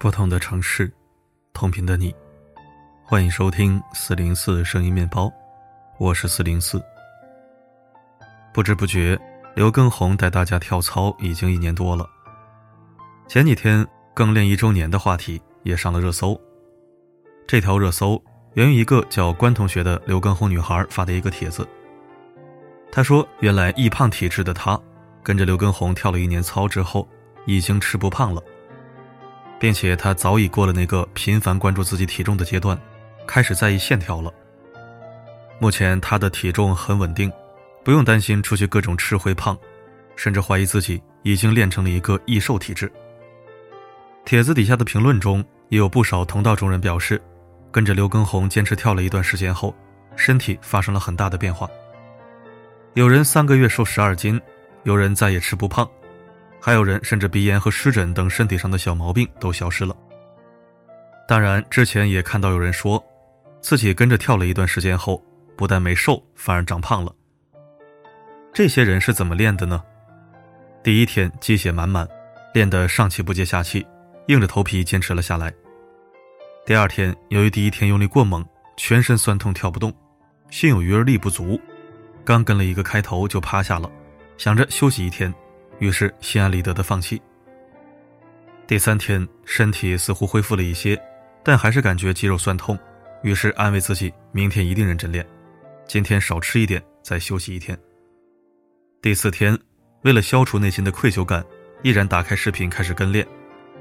[0.00, 0.90] 不同的城市，
[1.52, 2.14] 同频的你，
[3.04, 5.30] 欢迎收听四零四声音面包，
[5.98, 6.82] 我是四零四。
[8.50, 9.20] 不知不觉，
[9.54, 12.08] 刘畊宏带大家跳操已经一年多了。
[13.28, 16.34] 前几天更练一周年的话题也上了热搜。
[17.46, 18.18] 这条热搜
[18.54, 21.68] 源于一个叫关同学的刘畊宏女孩发的一个帖子。
[22.90, 24.80] 她说：“原来易胖体质的她，
[25.22, 27.06] 跟着刘畊宏跳了一年操之后，
[27.44, 28.42] 已经吃不胖了。”
[29.60, 32.76] 并且他早已过了那个频繁关注自己体重的阶段，
[33.26, 34.32] 开始在意线条了。
[35.58, 37.30] 目前他的体重很稳定，
[37.84, 39.56] 不用担心出去各种吃会胖，
[40.16, 42.90] 甚至怀疑自己已经练成了一个易瘦体质。
[44.24, 47.20] 帖子底下的评论中也有不少同道中人表示，
[47.70, 49.74] 跟着刘畊宏坚持跳了一段时间后，
[50.16, 51.68] 身体发生了很大的变化。
[52.94, 54.40] 有人三个月瘦十二斤，
[54.84, 55.86] 有人再也吃不胖。
[56.60, 59.96] 还有人甚至鼻炎和湿疹等身体上的小毛病都消失了。
[61.26, 63.02] 当然，之前也看到有人说，
[63.60, 65.24] 自己跟着跳了一段时间后，
[65.56, 67.14] 不但没瘦，反而长胖了。
[68.52, 69.82] 这些人是怎么练的呢？
[70.82, 72.06] 第一天鸡血满满，
[72.52, 73.86] 练得上气不接下气，
[74.26, 75.52] 硬着头皮坚持了下来。
[76.66, 78.44] 第二天，由于第一天用力过猛，
[78.76, 79.94] 全身酸痛，跳不动，
[80.50, 81.60] 心有余而力不足，
[82.24, 83.90] 刚跟了一个开头就趴下了，
[84.36, 85.32] 想着休息一天。
[85.80, 87.20] 于是心安理得的放弃。
[88.68, 90.96] 第三天身体似乎恢复了一些，
[91.42, 92.78] 但还是感觉肌肉酸痛，
[93.24, 95.26] 于是安慰自己明天一定认真练，
[95.88, 97.76] 今天少吃一点，再休息一天。
[99.02, 99.58] 第四天，
[100.02, 101.44] 为了消除内心的愧疚感，
[101.82, 103.26] 毅然打开视频开始跟练，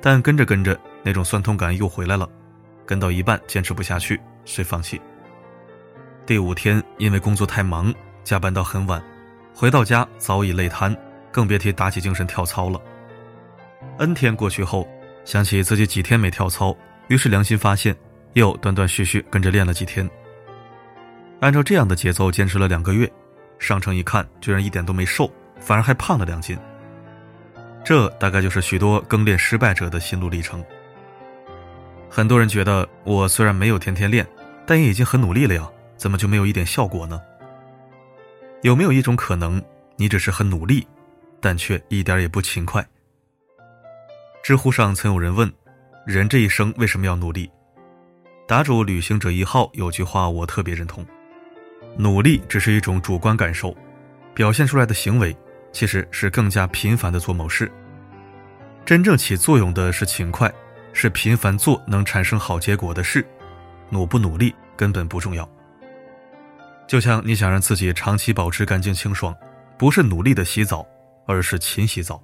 [0.00, 2.26] 但跟着跟着那种酸痛感又回来了，
[2.86, 4.98] 跟到一半坚持不下去，遂放弃。
[6.24, 7.92] 第五天因为工作太忙，
[8.24, 9.02] 加班到很晚，
[9.52, 10.96] 回到家早已累瘫。
[11.30, 12.80] 更别提打起精神跳操了。
[13.98, 14.88] N 天过去后，
[15.24, 16.76] 想起自己几天没跳操，
[17.08, 17.96] 于是良心发现，
[18.34, 20.08] 又断断续续跟着练了几天。
[21.40, 23.10] 按照这样的节奏坚持了两个月，
[23.58, 26.58] 上称一看，居然一点都没瘦，反而还胖了两斤。
[27.82, 30.62] 这大概就是许多更练失败者的心路历程。
[32.10, 34.26] 很多人觉得，我虽然没有天天练，
[34.66, 35.66] 但也已经很努力了呀，
[35.96, 37.20] 怎么就没有一点效果呢？
[38.62, 39.62] 有没有一种可能，
[39.96, 40.86] 你只是很努力？
[41.40, 42.86] 但却一点也不勤快。
[44.42, 45.52] 知乎上曾有人问
[46.06, 47.50] ：“人这一生为什么要努力？”
[48.48, 51.06] 答主旅行者一号有句话我特别认同
[51.96, 53.76] ：“努力只是一种主观感受，
[54.34, 55.36] 表现出来的行为
[55.72, 57.70] 其实是更加频繁的做某事。
[58.84, 60.52] 真正起作用的是勤快，
[60.92, 63.24] 是频繁做能产生好结果的事。
[63.88, 65.48] 努不努力根本不重要。
[66.88, 69.36] 就像你想让自己长期保持干净清爽，
[69.78, 70.84] 不是努力的洗澡。”
[71.26, 72.22] 而是勤洗澡。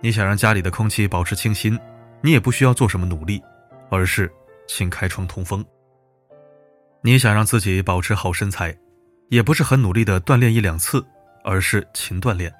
[0.00, 1.78] 你想让家里的空气保持清新，
[2.22, 3.42] 你也不需要做什么努力，
[3.90, 4.32] 而是
[4.66, 5.64] 勤开窗通风。
[7.00, 8.76] 你想让自己保持好身材，
[9.28, 11.04] 也不是很努力的锻炼一两次，
[11.44, 12.52] 而是勤锻炼。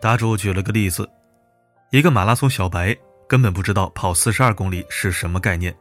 [0.00, 1.08] 答主举了个例子，
[1.90, 2.96] 一个马拉松小白
[3.28, 5.74] 根本不知道跑四十二公里是什么概念，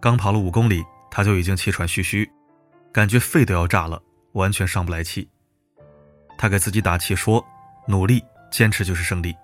[0.00, 2.30] 刚跑了五公里，他就已经气喘吁吁，
[2.92, 4.00] 感觉肺都要炸了，
[4.32, 5.28] 完全上不来气。
[6.40, 7.44] 他给自己打气说
[7.86, 9.36] ：“努力坚持就是胜利。”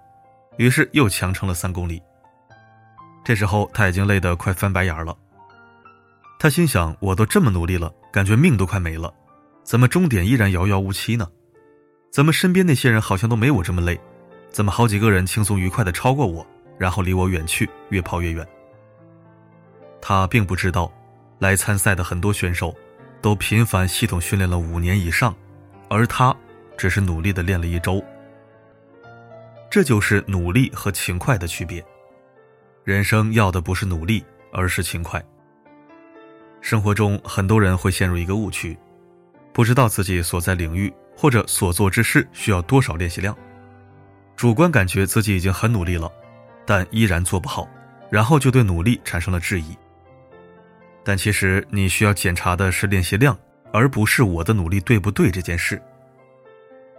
[0.56, 2.02] 于是又强撑了三公里。
[3.22, 5.14] 这时候他已经累得快翻白眼了。
[6.38, 9.12] 他心想：“我都这么努力了，感觉命都快没了，
[9.62, 11.28] 怎么终点依然遥遥无期呢？
[12.10, 14.00] 怎么身边那些人好像都没我这么累？
[14.50, 16.46] 怎么好几个人轻松愉快地超过我，
[16.78, 18.46] 然后离我远去，越跑越远？”
[20.00, 20.90] 他并不知道，
[21.40, 22.74] 来参赛的很多选手
[23.20, 25.36] 都频繁系统训练了五年以上，
[25.90, 26.34] 而他。
[26.76, 28.04] 只是努力的练了一周，
[29.70, 31.84] 这就是努力和勤快的区别。
[32.84, 35.22] 人生要的不是努力，而是勤快。
[36.60, 38.76] 生活中很多人会陷入一个误区，
[39.52, 43.36] 不知道自己所在领域或者所做之事需要多少练习量，
[44.36, 46.10] 主观感觉自己已经很努力了，
[46.64, 47.68] 但依然做不好，
[48.10, 49.76] 然后就对努力产生了质疑。
[51.04, 53.36] 但其实你需要检查的是练习量，
[53.72, 55.80] 而不是我的努力对不对这件事。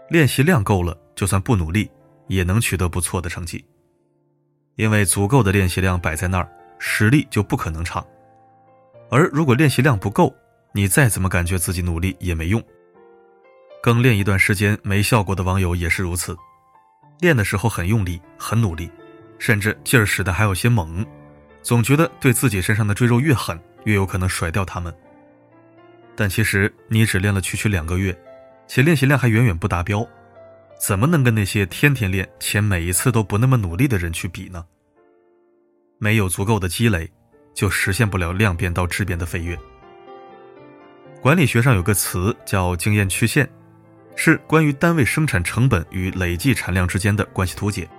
[0.10, 1.90] 练习量够了，就算不努力，
[2.28, 3.64] 也能取得不错的成绩。
[4.76, 6.50] 因为足够的练习量摆在那儿，
[6.80, 8.06] 实力就不可能差。
[9.10, 10.34] 而如果练习量不够，
[10.72, 12.64] 你再怎么感觉自己努力也没用。
[13.82, 16.36] 更练一段时间没效果的网友也是如此，
[17.20, 18.90] 练的时候很用力、很努力，
[19.40, 21.06] 甚至劲儿使的还有些猛，
[21.62, 24.94] 总觉得对自己身上的赘肉越狠，越有可能甩掉他们。
[26.16, 28.18] 但其实你只练了区区两个月。
[28.68, 30.06] 且练习量还远远不达标，
[30.80, 34.66] 怎么能跟那些天天练且每一次都不那么努力的人去比呢？
[35.98, 37.10] 没有足够的积累，
[37.54, 39.58] 就实现不了量变到质变的飞跃。
[41.22, 43.50] 管理学上有个词叫经验曲线，
[44.16, 47.90] 是关于单位生产成本与累计产量之间的关系图解。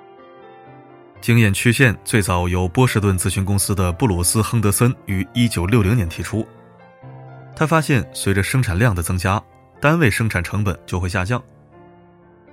[1.21, 6.47] 经验曲线最早由波士顿咨询公司的布鲁斯·亨德森于1960年提出。
[7.57, 9.43] 他发现，随着生产量的增加，
[9.81, 11.43] 单位生产成本就会下降。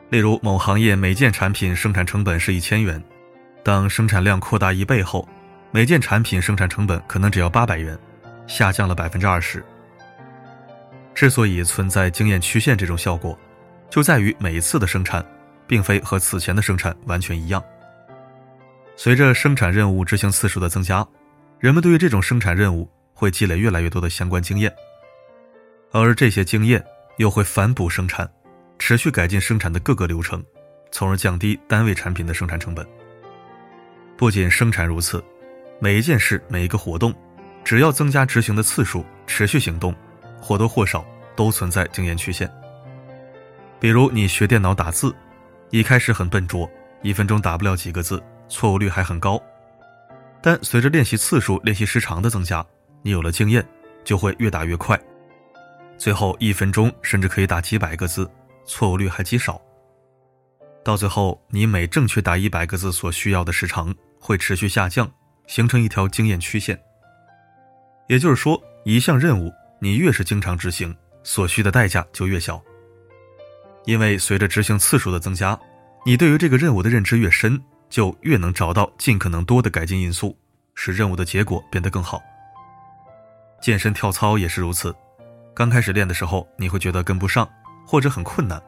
[0.09, 3.03] 例如，某行业每件产品生产成本是一千元，
[3.63, 5.27] 当生产量扩大一倍后，
[5.71, 7.97] 每件产品生产成本可能只要八百元，
[8.45, 9.63] 下降了百分之二十。
[11.15, 13.37] 之所以存在经验曲线这种效果，
[13.89, 15.25] 就在于每一次的生产，
[15.65, 17.63] 并非和此前的生产完全一样。
[18.95, 21.05] 随着生产任务执行次数的增加，
[21.57, 24.71] 人们对于这种生产任务会积累越来越多的相关经验，
[25.91, 26.85] 而这些经验
[27.17, 28.29] 又会反哺生产，
[28.79, 30.43] 持续改进生产的各个流程，
[30.91, 32.85] 从而降低单位产品的生产成本。
[34.17, 35.23] 不仅生产如此，
[35.79, 37.13] 每一件事、每一个活动，
[37.63, 39.95] 只要增加执行的次数，持续行动，
[40.41, 42.49] 或多或少都存在经验曲线。
[43.79, 45.13] 比如你学电脑打字，
[45.69, 46.69] 一开始很笨拙，
[47.01, 48.21] 一分钟打不了几个字。
[48.47, 49.41] 错误率还很高，
[50.39, 52.63] 但随着练习次数、练习时长的增加，
[53.01, 53.67] 你有了经验，
[54.03, 54.95] 就会越打越快。
[55.97, 58.29] 最后一分钟甚至可以打几百个字，
[58.65, 59.61] 错误率还极少。
[60.83, 65.09] 到最后，你每正确打一百个字所需要的时长会持续下降，
[65.47, 66.79] 形成一条经验曲线。
[68.07, 72.61] 也就是说，一项任务你越是经常执行，所需的代价就越小。
[73.85, 75.59] 因为随着执行次数的增加，
[76.05, 77.61] 你对于这个任务的认知越深。
[77.87, 80.35] 就越能找到尽可能多的改进因素，
[80.73, 82.19] 使任务的结果变得更好。
[83.61, 84.93] 健身跳操也是如此，
[85.55, 87.49] 刚开始练的时候你会觉得跟不上
[87.87, 88.61] 或者很困难，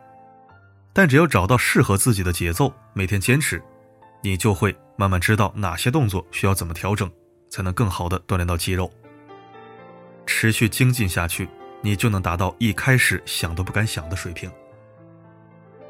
[0.94, 3.62] 但只要找到适合自己的节奏，每天坚持，
[4.24, 7.12] 你就会慢慢知道哪些动作需要怎么调整，
[7.50, 8.90] 才能更好的锻炼到肌肉。
[10.26, 11.50] 持续精进下去，
[11.82, 14.50] 你就能达到一开始想都不敢想的水平。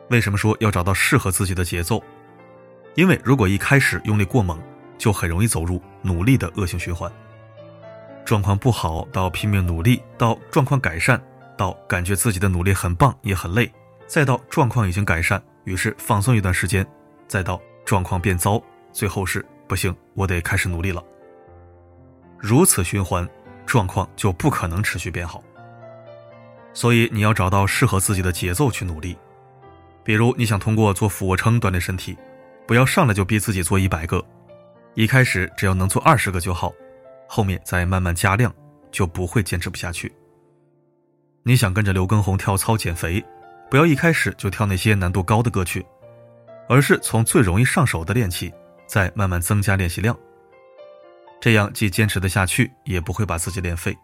[0.10, 2.02] 为什么说要找到适合自己的节奏？
[2.96, 4.60] 因为如果一开始用力过猛，
[4.98, 7.12] 就很容易走入努力的恶性循环。
[8.28, 11.18] 状况不好到拼命努力，到状况改善，
[11.58, 13.72] 到感觉自己的努力很棒也很累，
[14.06, 16.86] 再到状况已经改善，于是放松一段时间，
[17.26, 21.02] 再到状况变糟，最后是不行，我得开始努力了。
[22.38, 23.26] 如此循环，
[23.66, 25.42] 状况就不可能持续变好。
[26.74, 29.18] 所以你要找到适合自己的节奏去努力。
[30.04, 32.18] 比如你想通过做俯卧撑锻炼身体。
[32.68, 34.22] 不要上来就逼自己做一百个，
[34.96, 36.74] 一开始只要能做二十个就好，
[37.28, 38.54] 后面再慢慢加量，
[38.92, 40.12] 就不会坚持不下去。
[41.44, 43.24] 你想跟着刘畊宏跳操减肥，
[43.70, 45.86] 不要一开始就跳那些难度高的歌曲，
[46.68, 48.54] 而是从最容易上手的练起，
[48.86, 50.18] 再慢慢增加练习量。
[51.40, 53.96] 这样既坚持得下去，也不会把自己练废。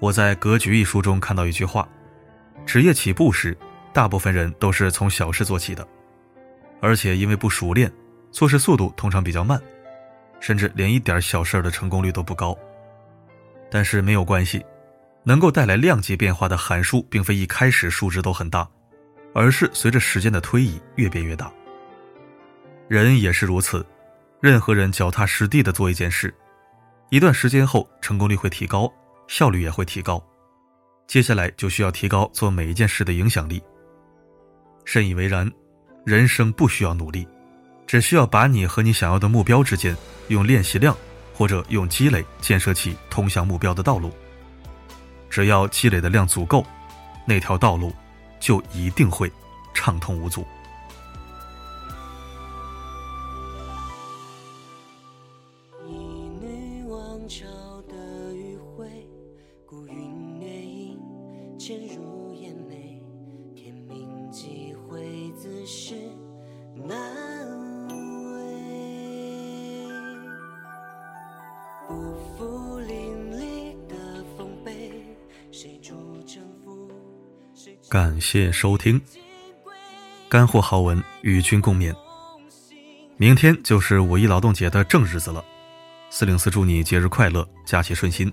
[0.00, 1.88] 我在《格局》一书中看到一句话：
[2.66, 3.56] 职业起步时，
[3.92, 5.86] 大部分人都是从小事做起的。
[6.80, 7.90] 而且因为不熟练，
[8.30, 9.60] 做事速度通常比较慢，
[10.40, 12.56] 甚至连一点小事的成功率都不高。
[13.70, 14.64] 但是没有关系，
[15.24, 18.68] 能够带来量级变化的函数，并非一开始数值都很大，
[19.34, 21.52] 而是随着时间的推移越变越大。
[22.88, 23.84] 人也是如此，
[24.40, 26.34] 任何人脚踏实地的做一件事，
[27.10, 28.92] 一段时间后成功率会提高，
[29.26, 30.22] 效率也会提高。
[31.06, 33.62] 接下来就需要提高做每一件事的影响力。
[34.84, 35.50] 深以为然。
[36.06, 37.28] 人生不需要努力，
[37.88, 39.96] 只需要把你和你想要的目标之间，
[40.28, 40.94] 用练习量
[41.34, 44.12] 或者用积累建设起通向目标的道路。
[45.30, 46.64] 只要积累的量足够，
[47.26, 47.90] 那条道路
[48.38, 49.32] 就一定会
[49.72, 50.46] 畅通无阻。
[57.28, 57.44] 潮
[57.86, 58.88] 的余晖，
[59.66, 60.98] 孤云掠影，
[61.58, 62.17] 渐入
[77.88, 79.00] 感谢收听，
[80.28, 81.94] 干货好文与君共勉。
[83.16, 85.42] 明天就是五一劳动节的正日子了，
[86.10, 88.30] 四零四祝你节日快乐，假期顺心。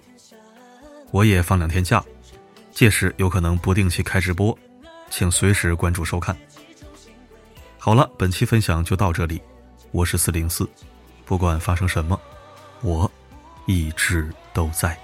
[1.11, 2.03] 我也放两天假，
[2.73, 4.57] 届时有可能不定期开直播，
[5.09, 6.35] 请随时关注收看。
[7.77, 9.41] 好了，本期分享就到这里，
[9.91, 10.67] 我是四零四，
[11.23, 12.19] 不管发生什么，
[12.81, 13.09] 我
[13.67, 14.99] 一直都在。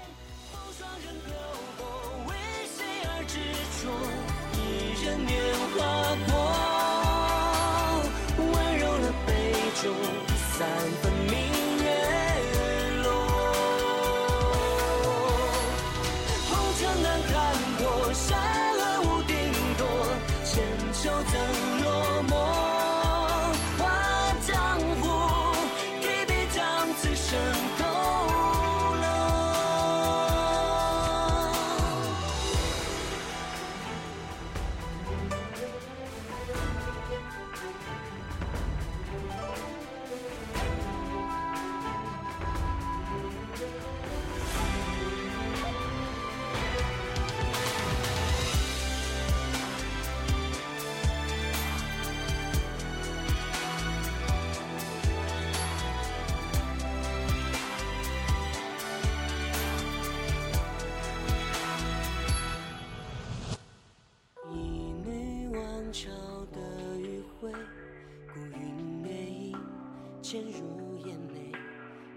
[70.32, 71.52] 陷入眼眉，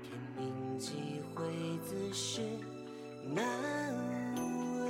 [0.02, 1.44] 天命几回
[1.84, 2.42] 自是
[3.28, 3.44] 难
[4.80, 4.88] 违。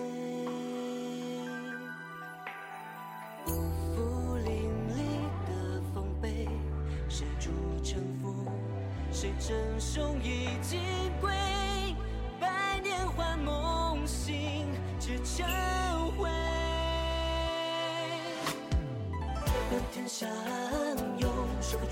[3.44, 3.52] 不
[3.96, 5.00] 负淋漓
[5.48, 6.48] 的丰碑，
[7.10, 7.50] 谁主
[7.84, 8.46] 沉浮？
[9.12, 10.78] 谁争雄一击
[11.20, 11.35] 归？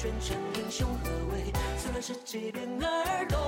[0.03, 1.53] 全城英雄何为？
[1.77, 3.39] 此乱世几变而动，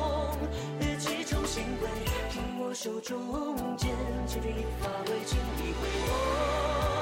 [0.79, 1.89] 日记重新归。
[2.29, 3.91] 听我手中剑，
[4.25, 6.94] 千钧一发为情一回。